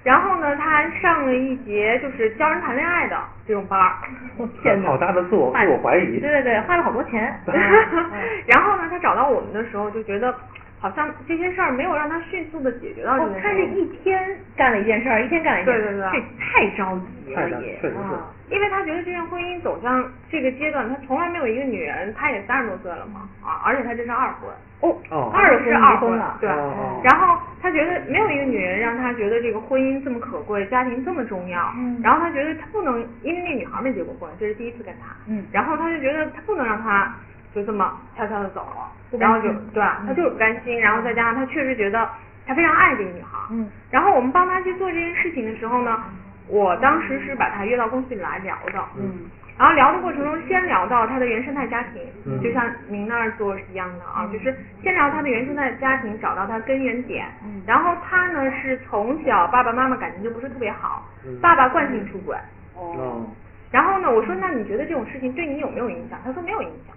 [0.03, 3.91] 然后呢，他还上了一节就是教人谈恋爱的这种班儿。
[4.37, 6.19] 我天哪，好大的自我自我怀疑。
[6.19, 7.37] 对对对，花了好多钱。
[8.47, 10.33] 然后呢，他找到我们的时候就觉得，
[10.79, 13.43] 好像这些事儿没有让他迅速的解决到这哦件，事情。
[13.43, 16.21] 他是一天干了一件事儿，一天干了一件事儿，对对对。
[16.21, 17.75] 这太着急了也。
[17.81, 18.13] 确实是。
[18.13, 24.95] 啊因为他觉得这段婚姻走向这个阶段，他从来没有一个女人，他也三十多岁了嘛，啊，而且他这是二婚，哦。
[25.09, 25.29] 哦。
[25.35, 27.01] 二婚是二离婚了，对，哦哦。
[27.03, 31.99] 然后他觉得没有一个女人让他觉得这个婚姻这么可贵，家庭这么重要，嗯。
[32.01, 35.43] 然后他觉得他不能，因为那女孩没结过婚，这是第一次跟他，嗯。
[35.51, 37.13] 然后他就觉得他不能让他
[37.53, 42.07] 就这么悄悄的走了，然后就心对他就是不甘心，然后再加上他确实觉得
[42.45, 46.03] 他非常爱这个女孩，嗯然后我们帮他去做这件事情的时候呢，
[46.47, 57.25] 我当时是把他约到公司里来聊的，嗯然后聊的过程中，先聊到他的原生态家庭，嗯就像您那儿做是一样的啊，就是先聊他的原生态家庭，找到他根源点。
[57.43, 62.35] 嗯然后他呢是从小爸爸妈妈感情就不是特别好，嗯爸爸惯性出轨。
[62.75, 63.25] 哦哦，
[63.71, 66.19] 然后呢，我说那你觉得这种事情对你有没有影响？
[66.23, 66.95] 他说没有影响。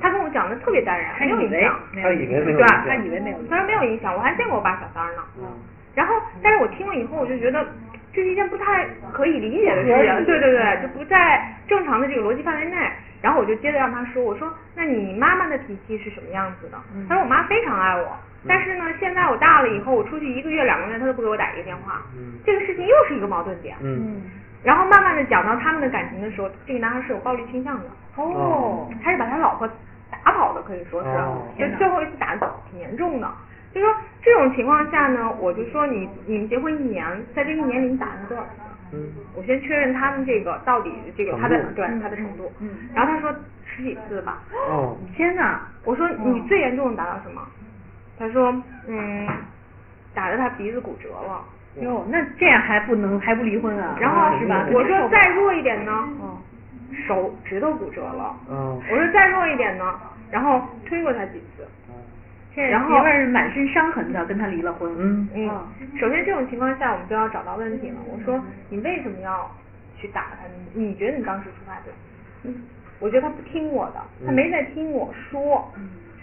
[0.00, 1.78] 他跟我讲的特别淡然，没有影响。
[1.94, 2.84] 他以为没有对影响。
[2.86, 5.22] 他以为没有他说没有影响，我还见过我爸小三儿呢。
[5.38, 5.44] 嗯
[5.94, 7.66] 然后，但是我听了以后，我就觉得
[8.12, 12.76] 这是一件不太可以理解的事情，对对对，就不在正常的这个逻辑范围内。
[13.20, 16.78] 然后我就接着让他说，我说那你妈妈的脾气是什么样子的？
[17.08, 22.38] 他说我妈非常爱我，但是呢，现在我大了以后，我出去一个月两个月，他都不给我打一个电话，嗯。
[22.46, 23.74] 这个事情又是一个矛盾点。
[23.80, 24.22] 嗯
[24.62, 27.84] 然后慢慢的讲到他们的感情的时候，这个男孩是有暴力倾向的，
[28.16, 29.68] 哦，他是把他老婆
[30.10, 33.30] 打跑的，可以说是，哦就最后一次打的挺严重的。
[33.72, 38.48] 就说这种情况下呢，我就说你你们结婚一年，在这一年里你打了多少次？
[38.92, 39.12] 嗯。
[39.36, 43.32] 我先确认他们这个到底这个他的度对他的程度，嗯然后他说
[43.64, 44.96] 十几次吧，哦。
[45.14, 47.42] 天哪，我说你最严重的打到什么？
[48.18, 48.52] 他说
[48.88, 49.28] 嗯，
[50.14, 51.44] 打的他鼻子骨折了。
[51.76, 53.96] 哟，那这样还不能还不离婚啊？
[54.00, 54.66] 然后是吧？
[54.72, 56.36] 我说再弱一点呢，嗯
[57.06, 58.34] 手指头骨折了。
[58.50, 59.84] 嗯我说再弱一点呢，
[60.30, 61.66] 然后推过他几次。
[62.56, 64.92] 然后媳妇儿满身伤痕的跟他离了婚。
[64.98, 65.48] 嗯嗯，
[65.96, 67.96] 首先这种情况下，我们就要找到问题了。
[68.04, 69.48] 我说你为什么要
[69.96, 70.38] 去打他？
[70.74, 71.94] 你你觉得你当时出发点？
[72.42, 72.62] 嗯，
[72.98, 75.72] 我觉得他不听我的，他没在听我说。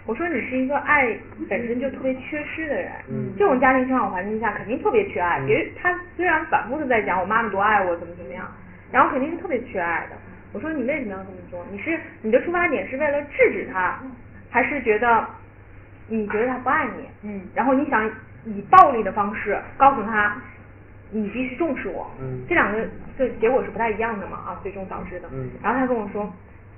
[0.05, 1.17] 我说你是一个爱
[1.49, 5.41] 本身就特别缺失的人，嗯这种家庭成长环境下肯定特别缺爱。
[5.45, 8.45] 别他虽然反复的在讲我妈妈多爱我怎么怎么样，
[8.91, 10.15] 然后肯定是特别缺爱的。
[10.53, 11.65] 我说你为什么要这么做？
[11.71, 13.99] 你是你的出发点是为了制止他，
[14.49, 15.25] 还是觉得
[16.07, 17.29] 你觉得他不爱你？
[17.29, 18.09] 嗯然后你想
[18.45, 20.37] 以暴力的方式告诉他，
[21.11, 22.09] 你必须重视我。
[22.21, 22.87] 嗯这两个
[23.17, 25.27] 这结果是不太一样的嘛啊，最终导致的。
[25.33, 26.31] 嗯然后他跟我说，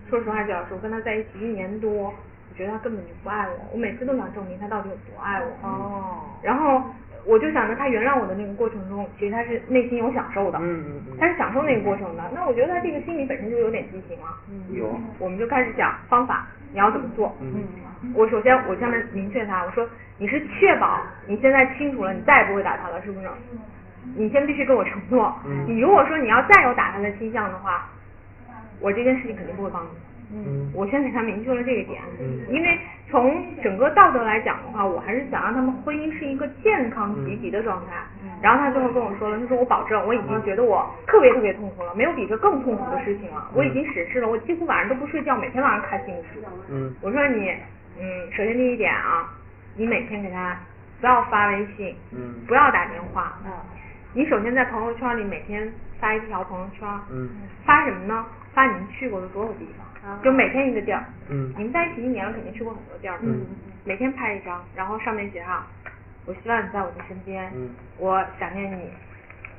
[0.10, 2.13] 说实话，季老师，我跟他在一起一年多，我
[2.58, 5.67] 觉得他根本就不爱我，我每次都想证明他到底有多爱我。
[5.67, 6.82] 哦，然后
[7.26, 12.24] 我就想着他原谅我的那个过程中，其实他是内心有享受的，嗯嗯嗯他是享受那个过程的。
[12.34, 14.26] 那我觉得他这个心理本身就有点畸形了。
[14.72, 17.36] 有我们就开始讲方法，你要怎么做。
[17.41, 17.63] 嗯
[18.13, 23.28] 我首先我下面明确他，我说你是确保你现在清楚了，你再也不会打他了，是不是？
[24.15, 27.89] 你先必须跟我承诺，嗯你如果说你要再有打他的倾向的话，
[28.80, 29.88] 我这件事情肯定不会帮你。
[30.34, 32.78] 嗯我先给他明确了这个点，嗯因为
[33.10, 37.94] 从整个道德来讲的话，我还是想让他们婚姻是一个健康积极的状态。
[38.42, 43.50] 然后他最后跟我说了，他说我保证，我已经觉得我特别特别痛苦了，没有比这更痛苦的事情了。
[43.54, 46.44] 我已经实施了，我几乎晚上都不睡觉，每天晚上开心的事。
[46.70, 47.50] 嗯我说你，
[48.00, 49.34] 嗯，首先第一点啊，
[49.76, 50.56] 你每天给他
[51.02, 53.34] 不要发微信，嗯不要打电话。
[53.46, 53.52] 嗯
[54.13, 57.30] 你首先在朋友圈里每天发一条朋友圈，嗯
[57.65, 58.26] 发什么呢？
[58.54, 61.04] 发你们去过的所有地方，就每天一个地儿。
[61.30, 63.17] 嗯你们在一起一年了，肯定去过很多地儿。
[63.22, 63.46] 嗯
[63.84, 65.63] 每天拍一张，然后上面写上，
[66.26, 68.89] 我希望你在我的身边，嗯我想念你，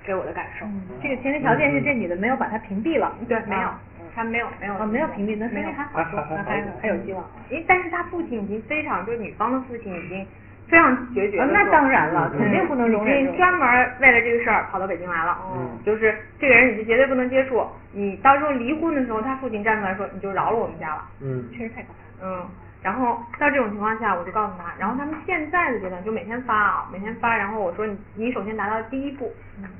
[0.04, 0.66] 给我的感受。
[0.66, 3.16] 嗯，这个前提条件是这女的没有把他屏蔽了。
[3.28, 3.80] 对，没有啊，
[4.14, 7.24] 他没有没有哦，没有屏蔽，那说明还好说， 那还还有希望。
[7.50, 10.26] 因但是他父亲已经非常，就是女方的父亲已经
[10.68, 13.68] 非常决绝那当然了，嗯肯定不能容忍专门
[14.00, 15.38] 为了这个事儿跑到北京来了。
[15.54, 21.04] 嗯就是这个人你是绝对不能接触，你到时候离婚的时候，他父亲站出来说你就饶了我们家了。
[21.22, 22.26] 嗯确实太可怕。
[22.26, 22.44] 嗯，
[22.83, 29.33] 然后到这种情况下，我就告诉他，然后他们现在的阶段就每天发啊，每天发，然后我说你你首先达到第一步，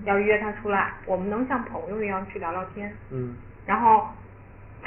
[0.05, 3.35] 要约他出来，我们能像朋友一样去聊聊天，嗯
[3.67, 4.07] 然后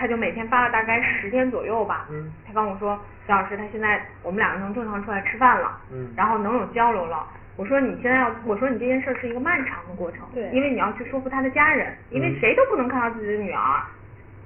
[0.02, 7.24] 他就每天发了大概十天左右吧，嗯他跟我说，肖老师，他现在我们两个能正常出来吃饭了，嗯然后能有交流了。
[7.56, 13.62] 我说你现在要，我说你这件事是一个漫长的过程，对因为你要去说服他的家人，因为嗯谁都不能看到自己的女儿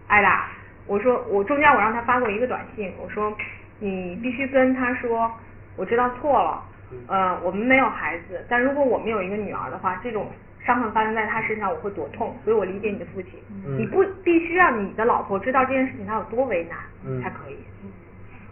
[0.07, 0.47] 挨打。
[0.87, 3.33] 我说我中间我让他发过一个短信，我说
[3.79, 5.31] 你必须跟他说，
[5.77, 6.61] 我知道错了，
[7.07, 10.27] 呃，我们没有孩子，但如果我们有一个女儿的话，这种
[10.65, 13.31] 伤痕发生在他身上，我会多痛，所以我理解你的父亲。
[13.65, 17.57] 嗯你不必须让你的老婆知道这件事情他有多为难，嗯才可以。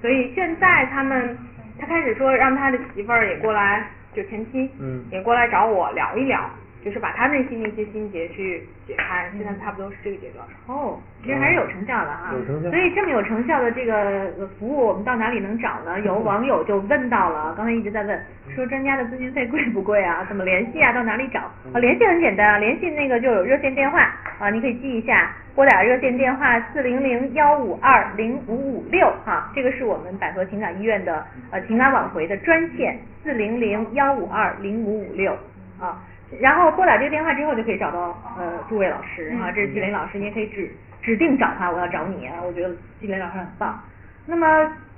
[0.01, 1.37] 所以现在他们，
[1.79, 6.49] 他开始说让他的媳妇儿也过来，就前妻，嗯也过来找我聊一聊，
[6.83, 9.29] 就是把他内心的一些心结去解开。
[9.37, 10.45] 现在差不多是这个阶段。
[10.67, 12.31] 哦，其实还是有成效的哈。
[12.33, 13.93] 有成效所以这么有成效的这个
[14.37, 15.99] 呃服务，我们到哪里能找呢？
[16.01, 18.19] 有网友就问到了，刚才一直在问，
[18.55, 20.25] 说专家的咨询费贵不贵啊？
[20.27, 20.91] 怎么联系啊？
[20.91, 21.39] 到哪里找？
[21.73, 23.99] 啊，联系很简单啊，联系那个就有热线电话
[24.39, 35.33] 啊，你可以记一下，拨打热线电话四零零幺五二零五五六哈，这个是我们百合情感医院的呃情感挽回的专线四零零幺五二零五五六
[35.79, 36.03] 啊。
[36.39, 40.69] 然后拨打这个电话之后，就可以找到呃诸位老师啊，这是季林老师，你也可以指
[41.01, 43.81] 指定找他，我要找你啊，我觉得季林老师很棒。
[44.25, 44.47] 那么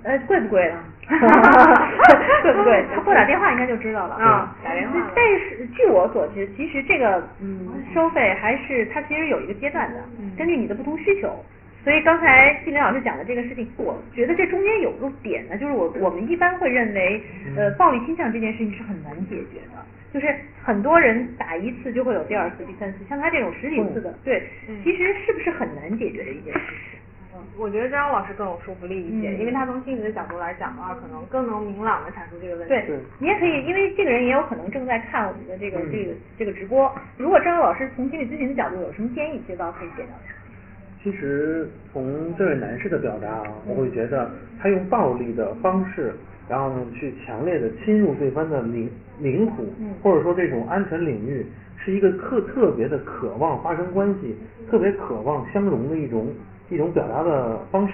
[0.03, 0.77] 呃贵不贵呢？
[2.43, 2.85] 贵不贵？
[2.93, 9.99] 他拨打电话应该就知道了啊打电话但是据我所知，其实这个嗯收费还是它其实有一个阶段的，
[10.37, 11.43] 根据你的不同需求。
[11.83, 17.21] 所以刚才季林老师讲的这个事情，我觉得这中间有个点呢，就是我我们一般会认为，
[17.55, 24.41] 呃，暴力倾向这件事情是很难解决的，就是很多人打一次就会有第二次、第三次，像他这种十几次的，对，
[24.81, 26.99] 其实是不是很难解决的一件事情？
[27.57, 32.69] 我觉得张老师更有说服力一些，嗯因为他从心理的角度来讲的话，可能更能明朗的阐述这个问题。
[32.69, 36.89] 对对你也可以，因为这个人也有可能正在看我们的这个、嗯这个这个直播。
[37.17, 40.33] 如果张老师从心理咨询的角度有什么建议，其实倒可以给到他。
[41.03, 46.13] 其实从这位男士的表达啊，我会觉得他用暴力的方式，
[46.47, 51.45] 然后呢去强烈的侵入对方的领领土，嗯或者说这种安全领域，
[51.77, 54.35] 是一个特特别的渴望发生关系，
[54.69, 56.27] 特别渴望相融的一种
[56.69, 57.93] 一种表达的方式。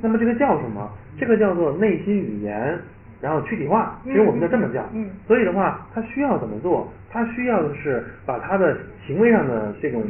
[0.00, 0.90] 那么这个叫什么？
[1.18, 2.78] 这个叫做内心语言，
[3.20, 3.98] 然后躯体化。
[4.04, 4.84] 其实我们就这么叫。
[4.92, 6.88] 嗯所以的话，他需要怎么做？
[7.10, 8.76] 他需要的是把他的
[9.06, 10.02] 行为上的这种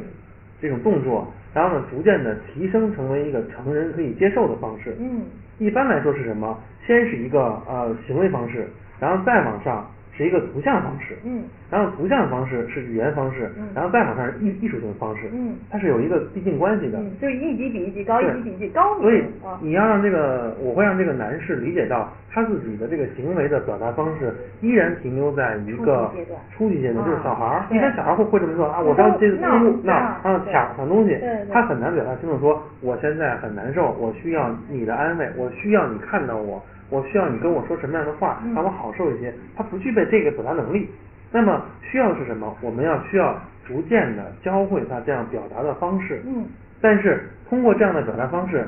[0.61, 4.97] 这种动作，然后呢，逐渐的提升成为一个成人可以接受的方式。
[4.99, 5.23] 嗯
[5.59, 6.59] 一般来说是什么？
[6.87, 8.69] 先是一个呃行为方式，
[9.01, 16.99] 然后再往上是一个图像方式，嗯然后图像方式是语言方式，嗯然后再往上是艺艺术性方式，嗯它是有一个递进关系的。
[16.99, 18.99] 嗯，就是一级比一级高，一级比一级高。
[19.01, 27.65] 所以啊你要让这个，我会让这个男士理解到他自己的这个行为的表达方式依然停留在一个初级阶段初级阶段，就是小孩儿。
[27.71, 31.19] 一般小孩儿会会这么说啊，我着急闹怒闹，闹然后对抢抢东西
[31.53, 39.33] 他很难表达清楚说我现在很难受，我需要你的安慰，我需要你看到我，我需要你跟我说什么样的话，嗯让我好受一些。
[39.57, 40.89] 他不具备这个表达能力。
[41.33, 42.57] 那么需要的是什么？
[42.61, 46.23] 我们要需要逐渐的教会他这样表达的方式。
[46.27, 46.45] 嗯
[46.81, 48.67] 但是通过这样的表达方式，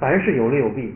[0.00, 0.94] 凡事有利有弊，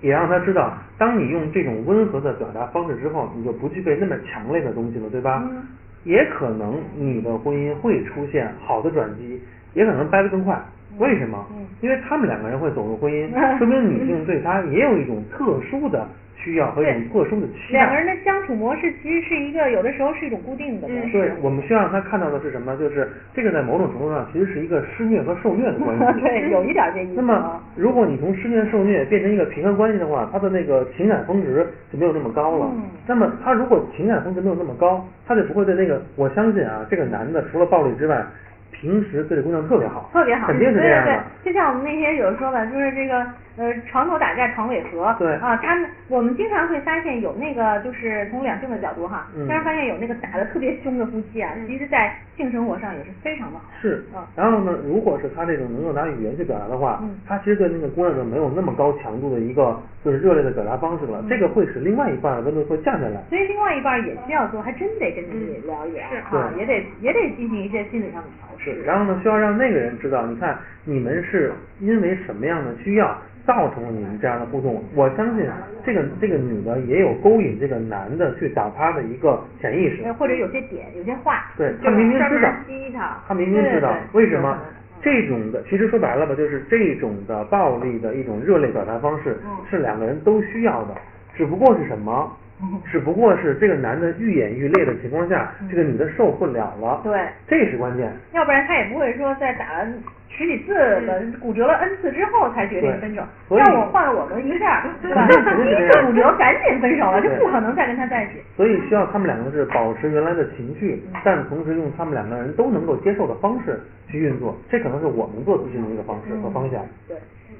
[0.00, 5.42] 也让他知道，当你用这种温和的表达方式之后，你就不具备那么强烈的东西了，对吧？
[5.50, 5.62] 嗯
[6.04, 9.42] 也可能你的婚姻会出现好的转机，
[9.74, 10.56] 也可能掰得更快。
[10.98, 11.46] 为什么？
[11.50, 13.28] 嗯因为他们两个人会走入婚姻，
[13.58, 17.80] 说明女性对他也有一种特殊的需要和一种特殊的期待。
[17.80, 21.12] 两个人的相处模式其实是一个，有的时候是一种固定的模式。
[21.12, 22.74] 对，我们需要让他看到的是什么？
[22.78, 26.04] 就是这个在某种程度上其实是一个施虐和受虐的关系。
[26.22, 27.12] 对，有一点这意思。
[27.16, 32.70] 那么，如果你从施虐受虐变成一个平衡关系的话，他的那个情感峰值就没有那么高了。
[32.74, 38.24] 嗯那么，他如果情感峰值没有那么高，他就不会对那个，我相信啊，这个男的除了暴力之外，
[38.72, 41.12] 平时对这姑娘特别好，特别好，肯定是这样的。
[41.12, 43.24] 对对对，就像我们那天有说的，就是这个
[43.56, 45.14] 呃床头打架床尾和。
[45.18, 53.64] 对啊，他们我们经常会发现有那个就是从两性的角度哈，嗯经常发现有那个打的特别凶的夫妻啊，其实在性生活上也是非常的好。
[53.80, 63.22] 是嗯，然后呢，如果是他这种能够拿语言去表达的话，嗯他其实对那个姑娘就没有那么高强度的一个就是热烈的表达方式了，嗯这个会使另外一半的温度会降下来。
[63.30, 73.16] 所以另外一半也需要做，还真得跟你聊一聊是啊，也得也得进行一些心理上的调是试。，然后呢，需要让那个人知道，你看你们是因为什么样的需要
[73.46, 74.82] 造成了你们这样的互动。
[74.94, 75.46] 我相信
[75.84, 84.58] 这个这个女的也有勾引这个男的去打他的一个潜意识呃，或者有些点，有些话，对他明明知道，激他，明明知道为什么
[85.00, 90.94] 这种的，其实说白了吧，就是这种的暴力的一种热烈表达方式嗯是两个人都需要的，
[91.34, 92.36] 只不过是什么？
[92.90, 98.10] 只不过是这个男的愈演愈烈的情况下，这个女的受不了了，对，这是关键。
[98.32, 99.88] 要不然他也不会说在打了
[100.28, 103.22] 十几次了，骨折了 N 次之后才决定分手。
[103.48, 105.26] 对所以要我换了我们一下， 对吧？
[105.28, 108.32] 肯定是第一次骨折赶紧分手了，就不可能再跟他在一起。
[108.56, 116.82] 所以需要他们两个是保持原来的情绪，但同时用他们两个人都能够接受的方式去运作，这可能是我们做咨询的一个方式和方向。
[117.08, 117.16] 对，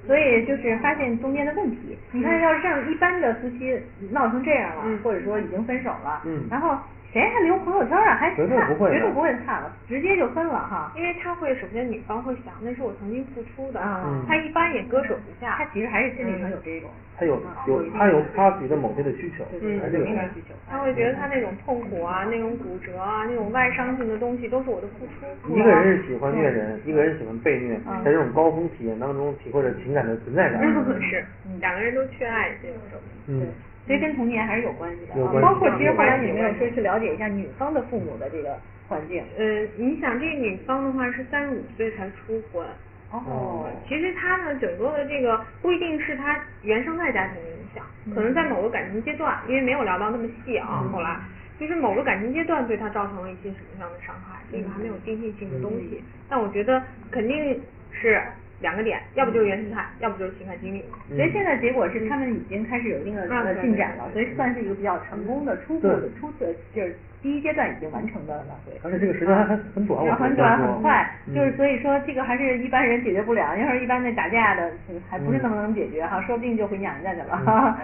[0.07, 1.99] 所以就是发现中间的问题。
[2.13, 3.79] 你看，要是让一般的夫妻
[4.11, 4.99] 闹成这样了，嗯。
[5.03, 6.47] 或者说已经分手了，嗯。
[6.51, 6.77] 然后
[7.17, 8.15] 谁还留朋友圈啊？
[8.21, 10.93] 还绝对看不会绝对不会看了，直接就分了哈。
[10.95, 15.65] 因为他会首先女方会想，那是我曾经付出的，啊嗯他一般也割舍不下他。
[15.73, 20.55] 其实还是心理上有这种，他有有他有他自己的某些的需求，嗯还是有有那种需求。
[20.69, 25.57] 他会觉得他那种痛苦啊，那种骨折啊，那种外伤性的东西都是我的付出。
[25.57, 30.61] 一个人是喜欢虐人，一个人喜欢被虐，嗯在这种高峰体验当中体会着情感的存在感。
[31.01, 31.25] 是，
[31.61, 33.01] 两个人都缺爱这种。
[33.29, 33.49] 嗯，
[33.87, 39.23] 所以跟童年还是有关系的包括其实后来你们有说去了解一下女方的父母的这个环境。
[39.39, 42.67] 呃，你想这个女方的话是三十五岁才出婚，
[43.13, 51.17] 哦，其实她呢整个的这个不一定是她原生态家庭的影响，可能在某个感情阶段，因为没有聊到那么细啊，后来。
[51.59, 57.59] 就是某个感情阶段对她造成了一些什么样的伤害，这个还没有定性性的东西，但我觉得肯定
[57.91, 58.21] 是
[58.61, 60.83] 两个点，要不就是原生态，要不就是情感经历。
[61.09, 63.23] 所以现在结果是他们已经开始有一定的
[63.61, 68.73] 进展了，所以算是一个比较成功的初步的初次，就是第一阶段已经完成的挽回。
[68.83, 77.37] 而且这个时间还还很短，很短很快，嗯就是所以说这个还是一般人解决不了，要是一般那打架的嗯还不是那么能解决哈，说不定就回娘家去了。
[77.37, 77.79] 哈。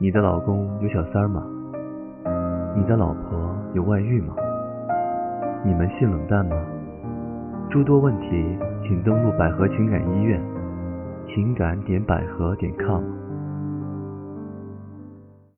[0.00, 1.44] 你的老公有小三儿吗？
[2.74, 4.34] 你的老婆有外遇吗？
[5.62, 6.56] 你们性冷淡吗？
[7.70, 8.26] 诸多问题，
[8.82, 10.42] 请登录百合情感医院，
[11.28, 13.19] 情感点百合点 com。